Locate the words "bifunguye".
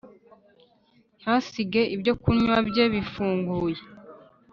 2.93-3.79